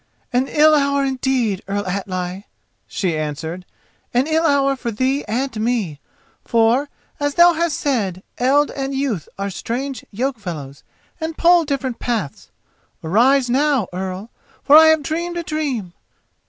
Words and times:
"In 0.33 0.47
an 0.47 0.49
ill 0.51 0.73
hour 0.73 1.03
indeed, 1.05 1.61
Earl 1.67 1.85
Atli," 1.85 2.47
she 2.87 3.15
answered, 3.15 3.67
"an 4.15 4.25
ill 4.25 4.47
hour 4.47 4.75
for 4.75 4.89
thee 4.89 5.23
and 5.27 5.55
me, 5.63 5.99
for, 6.43 6.89
as 7.19 7.35
thou 7.35 7.53
hast 7.53 7.77
said, 7.79 8.23
eld 8.39 8.71
and 8.71 8.95
youth 8.95 9.29
are 9.37 9.51
strange 9.51 10.03
yokefellows 10.11 10.81
and 11.19 11.37
pull 11.37 11.65
different 11.65 11.99
paths. 11.99 12.49
Arise 13.03 13.47
now, 13.47 13.87
Earl, 13.93 14.31
for 14.63 14.75
I 14.75 14.87
have 14.87 15.03
dreamed 15.03 15.37
a 15.37 15.43
dream." 15.43 15.93